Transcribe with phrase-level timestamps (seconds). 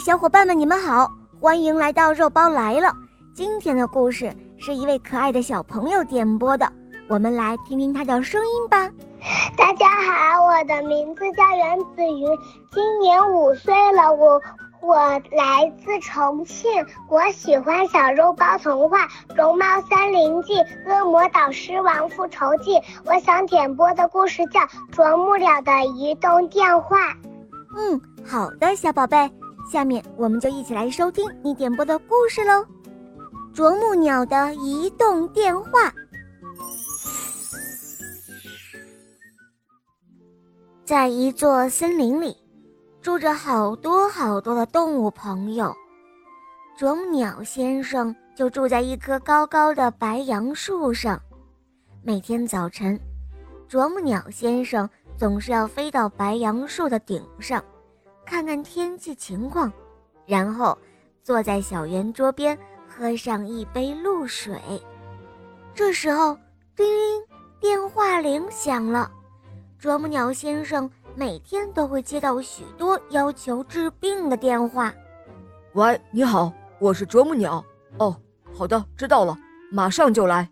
[0.00, 1.06] 小伙伴们，你们好，
[1.38, 2.90] 欢迎来到肉包来了。
[3.34, 6.66] 今天的故事是一位可爱的小朋友点播的，
[7.06, 8.90] 我们来听听他的声音吧。
[9.58, 12.26] 大家好，我的名字叫袁子云，
[12.72, 14.40] 今年五岁了，我
[14.80, 14.96] 我
[15.32, 16.70] 来自重庆，
[17.10, 19.06] 我喜欢小肉包童话
[19.36, 20.54] 《绒毛森林记》
[20.88, 22.72] 《恶魔岛狮王复仇记》。
[23.04, 24.60] 我想点播的故事叫
[24.90, 26.96] 《啄木鸟的移动电话》。
[27.76, 29.30] 嗯，好的，小宝贝。
[29.70, 32.54] 下面我们就一起来收听你点播的故事喽，
[33.54, 35.70] 《啄木鸟的移动电话》。
[40.84, 42.36] 在一座森林里，
[43.00, 45.72] 住着好多好多的动物朋友。
[46.76, 51.22] 啄木鸟先生就住在一棵高高的白杨树上。
[52.02, 52.98] 每天早晨，
[53.68, 57.64] 啄木鸟先生总是要飞到白杨树的顶上。
[58.30, 59.72] 看看天气情况，
[60.24, 60.78] 然后
[61.20, 62.56] 坐在小圆桌边
[62.88, 64.56] 喝上一杯露水。
[65.74, 66.38] 这时候，
[66.76, 67.22] 叮铃，
[67.58, 69.10] 电话铃响了。
[69.80, 74.94] 啄木鸟先生每天都会接到许多要求治病的电话。
[75.72, 77.64] 喂，你好，我是啄木鸟。
[77.98, 78.16] 哦，
[78.54, 79.36] 好的，知道了，
[79.72, 80.48] 马上就来。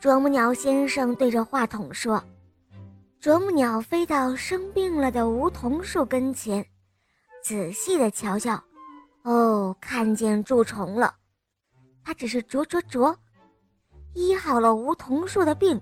[0.00, 2.24] 啄木鸟先生对着话筒说。
[3.20, 6.64] 啄木鸟飞到生病了的梧桐树跟前。
[7.44, 8.58] 仔细的瞧瞧，
[9.24, 11.14] 哦，看见蛀虫了。
[12.02, 13.14] 他只是啄啄啄，
[14.14, 15.78] 医好了梧桐树的病。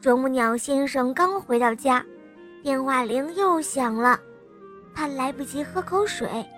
[0.00, 2.06] 啄木鸟先生刚回到家，
[2.62, 4.20] 电话铃又响了。
[4.94, 6.48] 他来不及喝口水，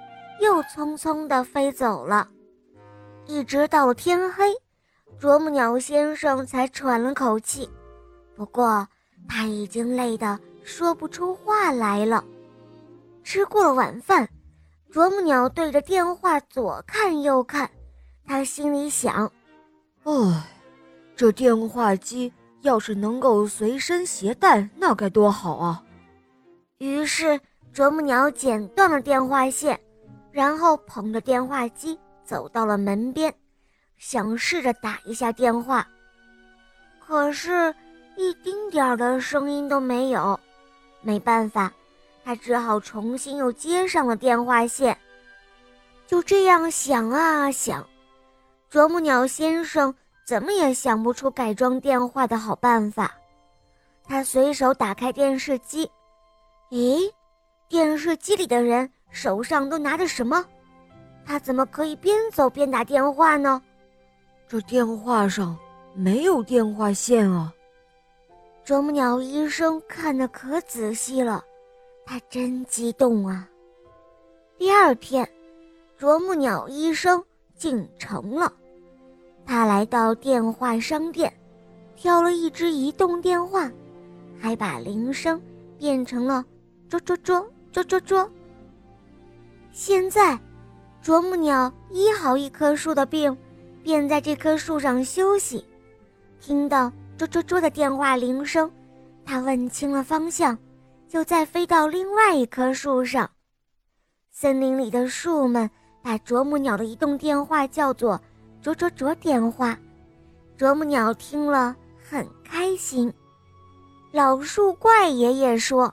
[0.42, 2.28] 又匆匆地飞走了。
[3.24, 4.52] 一直到天黑，
[5.18, 7.66] 啄木鸟先生才喘了口气。
[8.34, 8.86] 不过
[9.26, 12.22] 他已经累得说不出话来了。
[13.26, 14.28] 吃过了晚饭，
[14.88, 17.68] 啄木鸟对着电话左看右看，
[18.24, 19.28] 他心里想
[20.06, 20.44] ：“唉，
[21.16, 25.82] 这电话机要是能够随身携带，那该多好啊！”
[26.78, 27.40] 于是，
[27.72, 29.76] 啄木鸟剪断了电话线，
[30.30, 33.34] 然后捧着电话机走到了门边，
[33.98, 35.84] 想试着打一下电话，
[37.04, 37.74] 可是，
[38.16, 40.38] 一丁点儿的声音都没有。
[41.02, 41.72] 没办法。
[42.26, 44.98] 他只好重新又接上了电话线，
[46.08, 47.86] 就这样想啊想，
[48.68, 49.94] 啄木鸟先生
[50.26, 53.14] 怎么也想不出改装电话的好办法。
[54.02, 55.88] 他随手打开电视机，
[56.72, 57.08] 咦，
[57.68, 60.44] 电视机里的人手上都拿着什么？
[61.24, 63.62] 他怎么可以边走边打电话呢？
[64.48, 65.56] 这电话上
[65.94, 67.52] 没有电话线啊！
[68.64, 71.44] 啄木鸟医生看得可仔细了。
[72.08, 73.48] 他真激动啊！
[74.56, 75.28] 第二天，
[75.98, 77.22] 啄木鸟医生
[77.56, 78.50] 进城了。
[79.44, 81.32] 他来到电话商店，
[81.96, 83.68] 挑了一只移动电话，
[84.38, 85.42] 还把铃声
[85.76, 86.44] 变成了
[86.88, 88.30] “啄啄啄啄啄啄”。
[89.72, 90.38] 现在，
[91.02, 93.36] 啄木鸟医好一棵树的病，
[93.82, 95.64] 便在这棵树上休息。
[96.40, 98.70] 听到“啄啄啄”的电话铃声，
[99.24, 100.56] 他问清了方向。
[101.16, 103.30] 又再飞到另外一棵树上。
[104.30, 105.68] 森林里的树们
[106.02, 108.20] 把啄木鸟的移动电话叫做
[108.60, 109.78] “啄啄啄电话”。
[110.58, 111.74] 啄木鸟听了
[112.06, 113.10] 很开心。
[114.12, 115.92] 老树怪爷爷说：“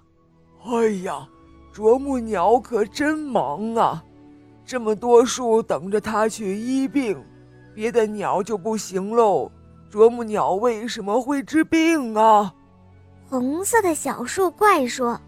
[0.65, 1.25] 哎呀，
[1.71, 4.03] 啄木鸟可真忙啊！
[4.65, 7.23] 这么多树等着它去医病，
[7.73, 9.49] 别的鸟就不行喽。
[9.89, 12.53] 啄木鸟为什么会治病啊？”
[13.33, 15.19] 红色的小树怪说：“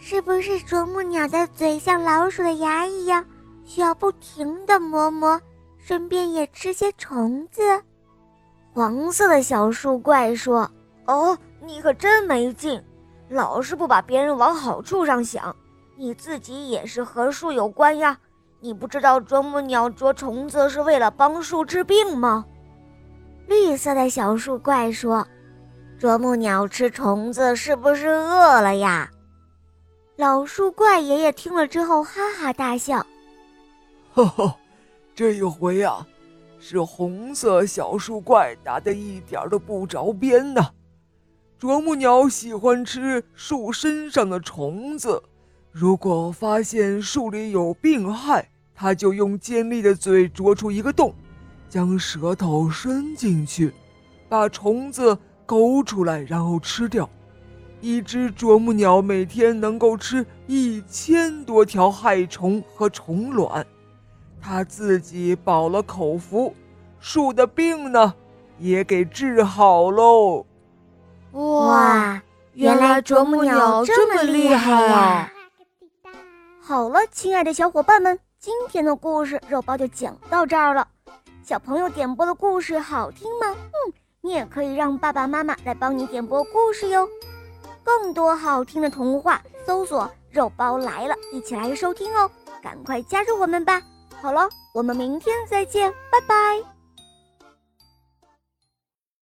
[0.00, 3.22] 是不是啄木鸟的嘴像老鼠的牙一样，
[3.62, 5.38] 需要不停地磨磨，
[5.76, 7.60] 顺便也吃些虫子？”
[8.72, 10.66] 黄色的小树怪说
[11.04, 12.82] ：“哦，你可真没劲，
[13.28, 15.54] 老是不把别人往好处上想，
[15.94, 18.18] 你自己也是和树有关呀。
[18.60, 22.46] 你不知道啄木鸟啄虫子是为了帮树治病吗？”
[23.46, 25.22] 绿色的小树怪说。
[26.02, 29.08] 啄木鸟吃虫子是不是饿了呀？
[30.16, 33.06] 老树怪爷爷听了之后哈哈大笑。
[34.12, 34.52] 呵呵，
[35.14, 36.04] 这一回啊，
[36.58, 40.70] 是红色小树怪打的一点都不着边呢。
[41.56, 45.22] 啄木鸟喜欢吃树身上的虫子，
[45.70, 51.14] 如果发现树里有病害，它就用尖利的嘴啄出一个洞，
[51.68, 53.72] 将舌头伸进去，
[54.28, 55.16] 把虫子。
[55.52, 57.06] 勾出来，然后吃掉。
[57.82, 63.66] 一只啄木鸟每天能够吃一千多条害虫和虫卵，
[64.40, 66.54] 它自己饱了口福，
[67.00, 68.14] 树的病呢
[68.58, 70.46] 也给治好喽。
[71.32, 72.22] 哇，
[72.54, 75.32] 原来啄木鸟这么厉害呀！
[76.62, 80.88] 好了，亲爱的小伙伴们，今天的故事肉包就讲到这儿了。
[81.42, 83.54] 小朋友点播的故事好听吗？
[83.54, 83.92] 嗯，
[84.24, 87.08] 你也可以让爸爸妈妈来帮你点播故事哟。
[87.82, 92.30] 更多好听的童话，搜索“肉包来了”，一起来收听哦！
[92.62, 93.82] 赶快加入我们吧！
[94.20, 96.71] 好了，我们明天再见，拜拜。